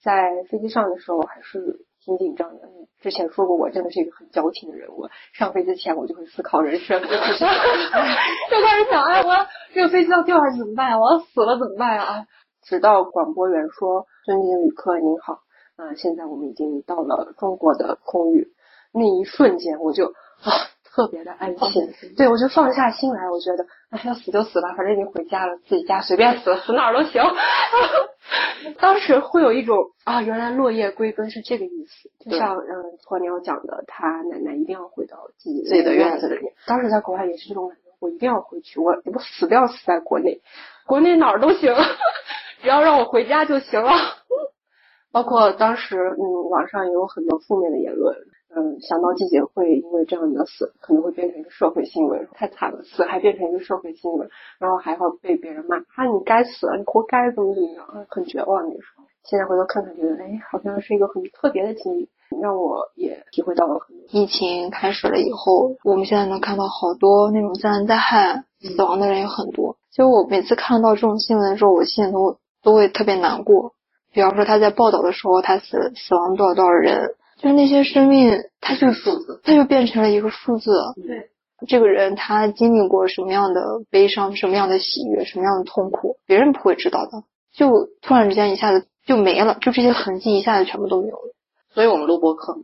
[0.03, 2.69] 在飞机上的时候还是挺紧张的。
[3.01, 5.09] 之前说过，我真的是一个很矫情的人物。
[5.33, 10.99] 上飞机前我就会思考人生，就开始想，就开始想，哎，我这个飞机要掉下去怎么办呀？
[10.99, 12.27] 我要死了怎么办呀？
[12.63, 15.41] 直到广播员说：“尊敬旅客您好，
[15.75, 18.53] 啊、现在我们已经到了中国的空域。”
[18.95, 20.53] 那一瞬间我就啊
[20.95, 27.23] 特别的安心，对我就放下心来，我觉得哎要死就死吧，反正已经回家了，自己家随便死，死哪儿都行。
[28.79, 36.53] 当时会有一种啊，原来落叶归根是这个意思，就像嗯鸵鸟讲的，他奶奶一定要回到自己自己的院子里面。
[36.67, 40.43] 当时在国外也是这种感觉，我一定要回去，我我死都要死在国内，
[40.87, 41.75] 国内哪儿都行，
[42.61, 43.93] 只要让我回家就行了。
[45.11, 48.17] 包括当时，嗯，网上也有很多负面的言论，
[48.55, 59.05] 嗯，想到季节会因为这样的死，可能会变成一个社会新闻，太惨了，死还变成一个社会新闻，然后还要被别人骂，啊，你该死了，你活该，怎么怎么样，很绝望那个时候。
[59.25, 62.09] 现在回头看看，觉得，哎，好像是一个很特别的经历，
[62.43, 64.07] 让我也体会到了很多。
[64.11, 69.77] 疫情开始了以后，我们现在能看到好多那种自然灾害死亡的人有很多。
[69.91, 73.73] 其实我每次看到这种新闻的时候，我心里头都会特别难过。
[74.13, 80.71] 比方说他在报道的时候，他死死亡多少多少人，就是那些生命，它就数字，它就变成了一个数字。
[81.05, 81.31] 对，
[81.67, 87.25] 这个人他经历过什么样的悲伤，什么样的喜悦，什么样的痛苦，别人不会知道的。
[87.53, 91.35] 就突然之间一下子就没了，就这些痕迹一下子全部都没有了。
[91.75, 92.57] 所以我们录播课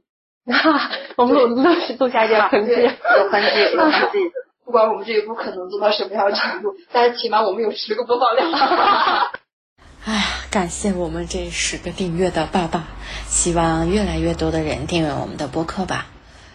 [1.16, 1.62] 我们录录
[1.98, 4.18] 录下一些痕迹，有痕迹， 有痕迹。
[4.64, 8.48] 不管我们这一步可能做到什么样的程度，但是起码我们有十个播放量。
[10.08, 12.86] 哎呀，感谢我们这十个订阅的爸爸，
[13.28, 16.06] 希望越来越多的人订阅我们的播客吧。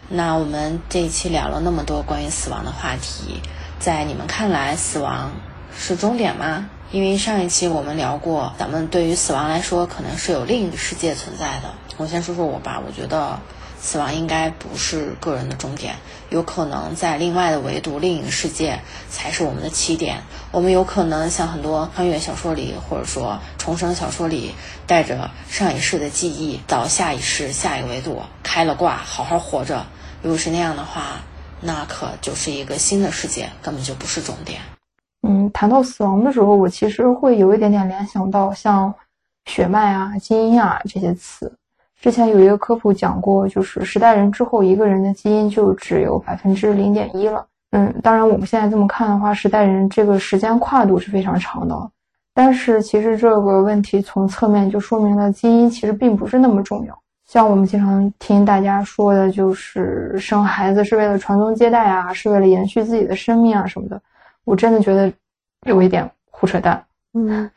[0.09, 3.41] 那我们这一期聊了那么多关于死亡的话题，
[3.79, 5.33] 在你们看来，死亡
[5.77, 6.67] 是终点吗？
[6.91, 11.75] 因为上一期我们聊过，咱们对于死亡来说，可能是有另一个世界存在的。
[11.97, 13.39] 我先说说我吧，我觉得
[13.79, 15.93] 死亡应该不是个人的终点，
[16.33, 20.23] 有可能在另外的维度、另一个世界才是我们的起点。
[20.51, 24.55] 我们有可能像很多穿越小说里，或者说重生小说里，
[24.87, 29.85] 带着上一世的记忆到下一世、下一个维度开了挂，好好活着。
[30.23, 31.19] 如果是那样的话，
[31.61, 34.59] 那可就是一个新的世界，根本就不是终点。
[35.21, 38.95] 嗯，谈到死亡的时候，我其实会有一点点联想到像
[39.45, 41.53] 血脉啊、基因啊这些词。
[42.03, 47.47] 之前有一个科普讲过，就是十代人之后，一个人的基因就只有百分之零点一了。
[47.71, 51.91] 嗯，当然我们现在这么看的话，时代人这个时间跨度是非常长的。
[52.33, 56.99] 但是其实这个问题从侧面就说明了基因其实并不是那么重要。
[57.25, 64.01] 像我们经常听大家说的，就是生孩子是为了传宗接代啊，是为了延续自己的生命啊什么的。
[64.43, 65.09] 我真的觉得
[65.65, 66.83] 有一点胡扯淡。
[67.13, 67.49] 嗯，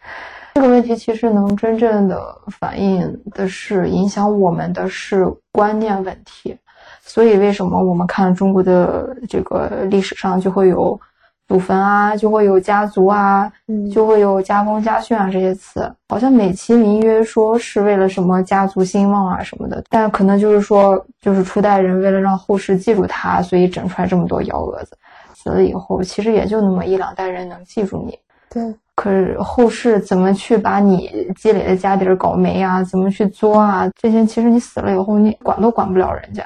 [0.57, 6.57] 这个问题其实能真正的反映的是影响我们的是观念问题。
[7.03, 10.99] 所以为什么我们看中国的这个历史上就会有
[11.47, 24.97] 祖坟啊，就会有家族啊，嗯就会有家风家训啊这些词，好像美其名曰说是为了什么家族兴旺啊什么的，但可能就是说，就是初代人为了让后世记住他，所以整出来这么多幺蛾子。
[25.35, 28.19] 死了以后，其实也就那么一两代人能记住你。
[28.49, 32.83] 对，可是后世怎么去把你积累的家底儿搞没啊？
[32.83, 33.89] 怎么去作啊？
[33.95, 36.43] 这些其实你死了以后，你管都管不了人家。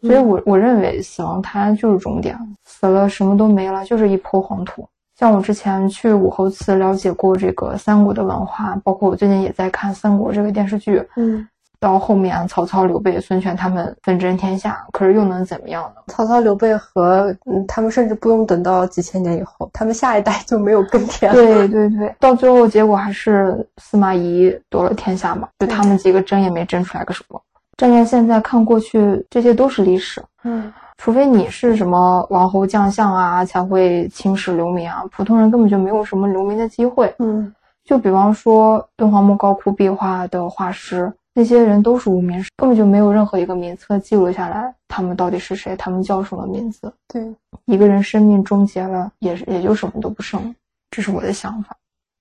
[0.00, 4.88] 所以我我认为死亡它就是终点，死了什么都没了，就是一抔黄土。
[5.16, 11.04] 像我之前去武侯祠了解过这个三国的文化，包括我最近也在看《三国》这个电视剧。
[11.16, 11.46] 嗯，
[11.82, 16.02] 到后面曹操、刘备、孙权他们纷争天下，可是又能怎么样呢？
[16.06, 21.36] 曹操、刘备和嗯，他们甚至不用等到几千年以后，他们下一代就没有耕田了。
[21.36, 27.42] 对对对，到最后结果还是司马懿夺了天下嘛，就他们几个争也没争出来个什么。
[27.76, 30.22] 站在现在看过去，这些都是历史。
[30.44, 37.12] 嗯，除非你是什么王侯将相啊，才会青史留名啊，普通人根本就没有什么留名的机会。
[37.18, 37.52] 嗯，
[37.84, 46.92] 就比方说敦煌莫高窟壁画的画师，那些人都是无名氏，根本就没有任何一个名册记录下来他们到底是谁，他们叫什么名字。
[47.08, 50.54] 对，一个人生命终结了，也是也就什么都不剩了，
[50.90, 51.76] 这是我的想法。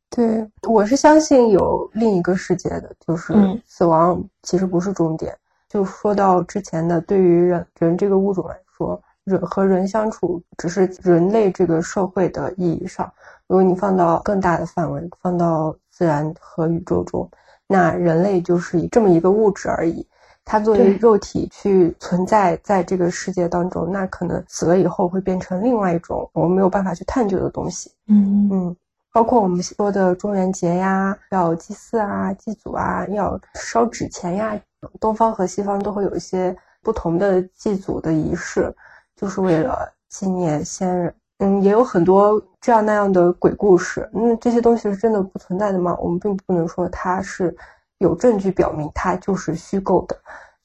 [0.09, 5.35] 对，我是相信有另一个世界的，就是嗯死亡其实不是终点。
[5.69, 13.09] 就说到之前的，对于人人这个物种来说，人和人相处只是人类这个社会的意义上。
[13.47, 17.29] 如果你放到更大的范围，放到自然和宇宙中，
[17.71, 20.05] 那人类就是这么一个物质而已。
[20.43, 27.91] 它作为肉体去存在在这个世界当中，那可能死了以后会变成另外一种我们没有办法去探究的东西。
[28.07, 28.75] 嗯嗯，
[29.13, 34.59] 包括我们说的中元节呀，要祭祀啊、祭祖啊，要烧纸钱呀。
[34.99, 38.73] 东方和西方都会有一些不同的祭祖的仪式，
[39.15, 41.13] 就是为了纪念先人。
[41.41, 44.07] 嗯，也有很多这样那样的鬼故事。
[44.13, 45.97] 嗯，这些东西是真的不存在的吗？
[45.99, 47.55] 我们并不能说它是
[47.97, 50.15] 有证据表明它就是虚构的。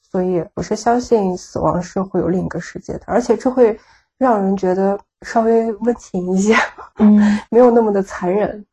[0.09, 3.77] 所以，我是相信死亡是会有另一个世界的，而且这会
[4.17, 6.55] 让人觉得稍微温情一些。
[6.99, 7.19] 嗯，
[7.51, 8.63] 没有那么的残忍。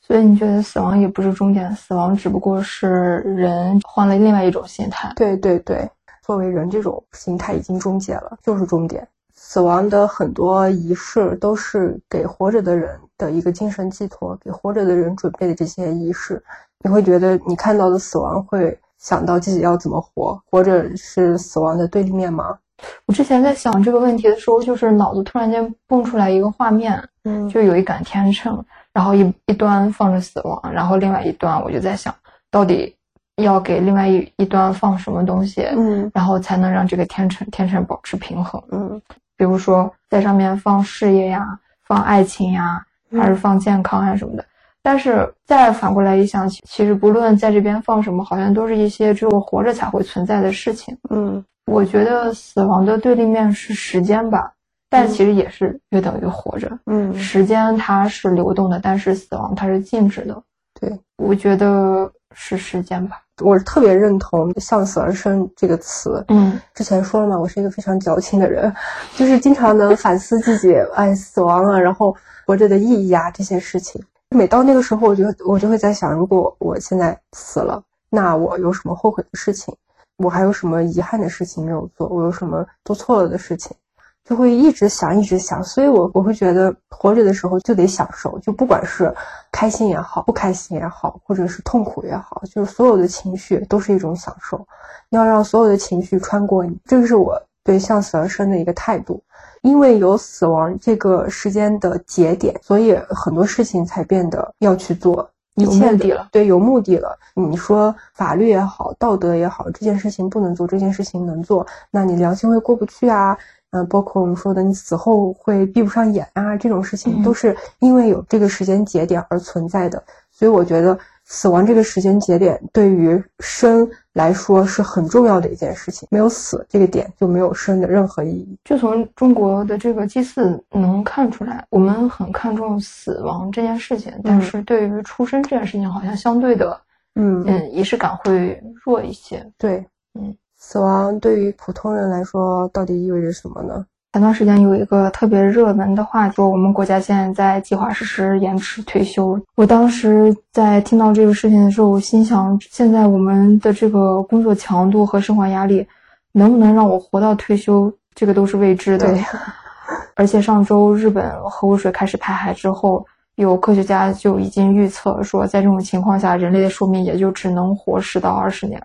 [0.00, 2.88] 所以你觉得死亡也不是终点，死亡只不过是
[3.20, 5.10] 人换了另外一种心态。
[5.16, 5.90] 对对对，
[6.22, 9.08] 作为人这种形态已经终结了，就是终点。
[9.54, 16.42] 死亡的很多仪式都是给活着的人的一个精神寄托，给活着的人准备的这些仪式，
[16.82, 22.58] 你会觉得你看到的死亡会想到自己要怎么活，活着是死亡的对立面吗？
[23.06, 28.60] 我之前在想这个问题的时候，就是脑子突然间蹦出来一个画面，嗯就有一杆天秤，
[28.92, 32.12] 然后一一端放着死亡，然后另外一端我就在想，
[32.50, 32.92] 到底
[33.36, 38.60] 要给另外一一端放什么东西，嗯然后才能让这个天秤天秤保持平衡。
[38.72, 39.00] 嗯
[39.36, 44.44] 比如说在上面放事业呀，放爱情呀，还是放健康呀什么的。
[44.82, 50.96] 但是再反过来一想，其其实不论在这边放什么，好像都是一些只有活着才会存在的事情。
[51.10, 54.52] 嗯我觉得死亡的对立面是时间吧，
[54.90, 56.78] 但其实也是约等于活着。
[56.84, 60.42] 嗯时间它是流动的，但是死亡它是静止的。
[60.84, 63.20] 对，我觉得是时间吧。
[63.42, 66.24] 我是特别认同“向死而生”这个词。
[66.28, 68.72] 嗯之前说了嘛，我是一个非常矫情的人，
[69.16, 72.14] 就是经常能反思自己，哎，死亡啊，然后
[72.46, 74.00] 活着的意义啊这些事情。
[74.30, 79.74] 每到那个时候，我就我就会在想，如果我现在死了，那我有什么后悔的事情？
[80.18, 82.06] 我还有什么遗憾的事情没有做？
[82.08, 83.76] 我有什么做错了的事情？
[84.24, 85.62] 就会一直想，一直想。
[85.62, 89.14] 所以我我会觉得，活着的时候就得享受，就不管是
[89.52, 94.66] 开心也好，不开心也好，或者是痛苦也好，就是所有的情绪都是一种享受。
[95.10, 99.22] 要让所有的情绪穿过你，这个是我对向死而生的一个态度。
[99.62, 107.18] 因为有死亡这个时间的节点，所以很多事情才变得要去做，一有切的目的了对，有目的了。
[107.34, 113.36] 你说法律也好，道德也好，这件事情不能做，这件事情能做，那你良心会过不去啊。
[113.74, 120.02] 嗯、包括我们说的，你死后会闭不上眼啊，这种事情嗯都是因为有这个时间节点而存在的。
[120.30, 128.58] 所以我觉得死亡这个时间节点对于生来说是很重要的一件事情，没有死这个点就没有生的任何意义。
[128.64, 136.80] 就从中国的这个祭祀能看出来，我们很看重死亡这件事情，但是对于出生这件事情，好像相对的，
[137.14, 139.44] 嗯嗯，仪式感会弱一些。
[139.56, 143.84] 对，嗯，死亡对于普通人来说到底意味着什么呢？
[144.14, 149.38] 前段时间有一个特别热门的话题，说我们国家现在在计划实施延迟退休。
[149.56, 155.86] 我当时在听到这个事情的时候，我心想，现在我们的这个工作强度和生活压力，
[156.32, 159.06] 能不能让我活到退休，这个都是未知的。
[159.06, 159.22] 对，
[160.16, 163.04] 而且上周日本核污水开始排海之后，
[163.36, 168.82] 有科学家就已经预测说，在这种情况下，人类的寿命也就只能活十到二十年。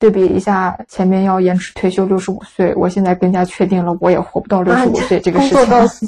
[0.00, 5.68] 对比一下，前面要延迟退休六十五岁，我现在更加确定了，我也活不到六十五岁这个事情。
[5.68, 6.06] 到死，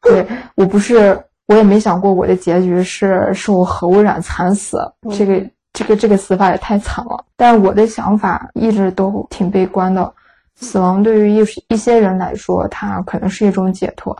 [0.00, 0.24] 对
[0.54, 4.78] 我不是，我也没想过我的结局是受核污染惨死，
[5.10, 7.24] 这个这个这个死法也太惨了。
[7.36, 10.14] 但我的想法一直都挺悲观的，
[10.54, 14.16] 死亡对于一一些人来说，它可能是一种解脱。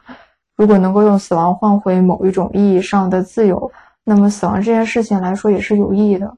[0.57, 3.71] 如果能够用死亡换回某一种意义上的自由，
[4.03, 6.35] 那么死亡这件事情来说也是有意义的。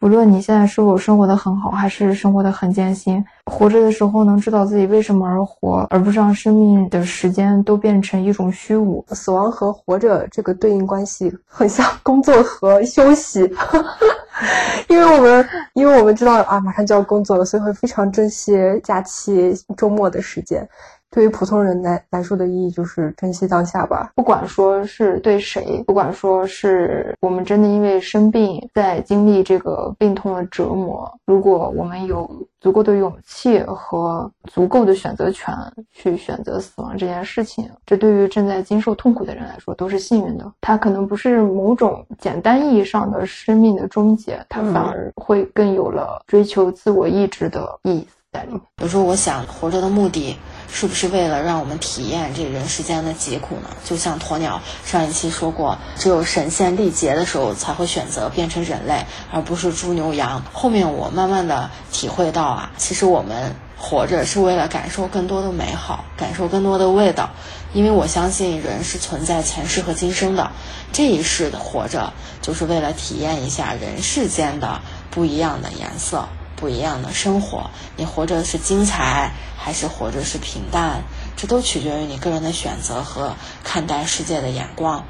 [0.00, 9.04] 无论你现在是否生活的很好，还是生活的很艰辛，活着的时候能知道自己为什么而活，而不是让生命的时间都变成一种虚无。
[9.10, 13.40] 死亡和活着这个对应关系很像工作和休息，
[14.88, 20.66] 因为我们因为我们知道啊，马上就要工作了，所以会非常珍惜假期、周末的时间。
[21.10, 24.12] 对于普通人来来说的意义就是珍惜当下吧。
[24.14, 32.30] 不管说是对谁，不管说是我们真的因为生病在经历这个病痛的折磨，如果我们有
[32.60, 35.54] 足够的勇气和足够的选择权
[35.92, 40.52] 去选择死亡这件事情，这对于正在经受痛苦的人来说都是幸运的。
[40.60, 48.60] 它可能不是某种简单意义上的生命的终结，它反而会更有了追求自我意志的意义在里面。
[48.82, 50.36] 有时候我想，活着的目的
[50.72, 53.70] 是不是为了让我们体验这人世间的疾苦呢？
[53.84, 60.42] 就像鸵鸟上一期说过，只有神仙历劫的时候才会选择变成人类，而不是猪牛羊。
[60.52, 67.30] 后面我慢慢的体会到啊，其实我们活着是为了感受更多的美好，感受更多的味道。
[67.72, 70.50] 因为我相信人是存在前世和今生的，
[70.92, 72.12] 这一世的活着
[72.42, 76.28] 就是为了体验一下人世间的不一样的颜色。
[76.60, 81.02] 不一样的生活，你活着是精彩还是活着是平淡，
[81.36, 83.34] 这都取决于你个人的选择和
[83.64, 85.06] 看待世界的眼光。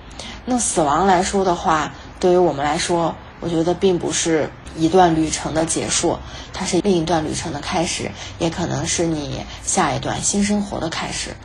[0.46, 6.18] 那死亡来说的话，对于我们来说，我觉得并不是一段旅程的结束，
[6.53, 11.36] 它是另一段旅程的开始，也可能是你下一段新生活的开始。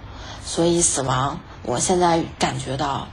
[0.45, 3.07] 所以死亡，我现在感觉到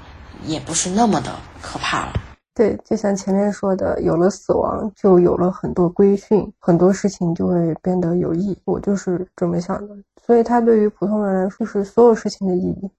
[0.45, 2.32] 也不是那么的可怕了。
[2.55, 8.59] 对，就像前面说的，有了死亡，就有了很多规训，很多事情就会变得有意义。
[8.65, 9.97] 我就是这么想的，
[10.27, 12.91] 所以它对于普通人来说是所有事情的意义。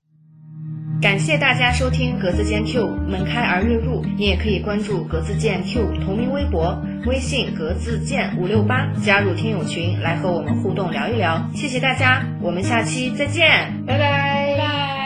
[1.01, 6.75] 感谢大家收听格子间 Q 门开而月入，你也可以关注格子间 Q 同名微博、
[7.05, 11.45] 微信格子间五六八，加入听友群来和我们互动聊一聊。
[11.53, 13.47] 谢谢大家，我们下期再见，
[13.85, 14.57] 拜拜，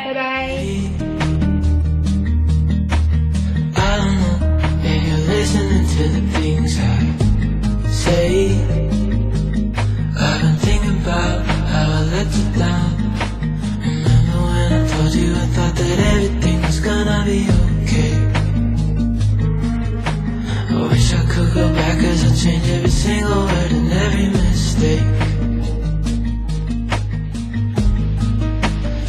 [0.06, 0.87] 拜拜。
[5.98, 6.98] To the things I
[7.90, 8.52] say.
[10.16, 12.92] I've been thinking about how I let you down.
[13.82, 17.40] Remember when I told you I thought that everything was gonna be
[17.82, 18.14] okay?
[20.70, 25.08] I wish I could go back cause I'd change every single word and every mistake.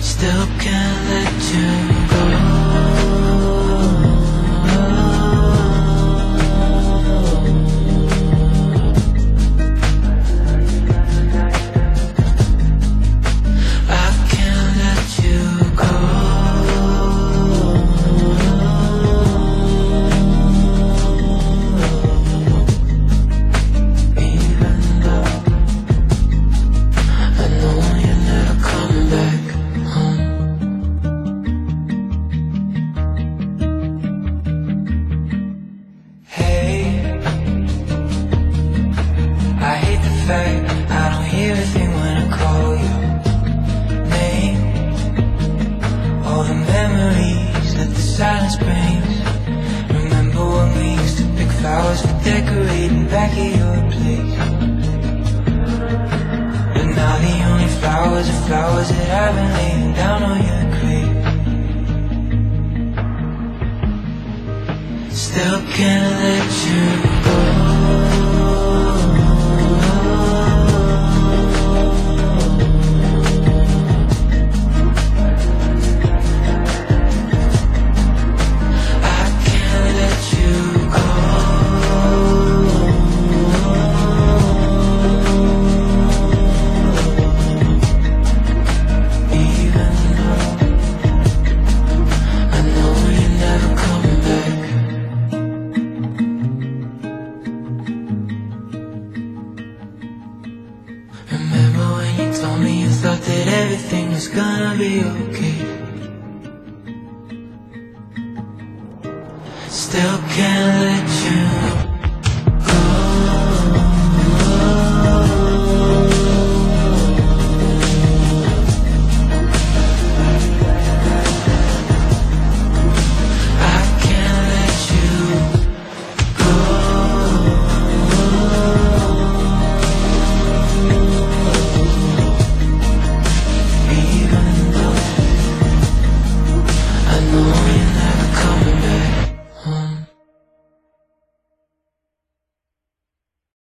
[0.01, 1.88] Still can't let you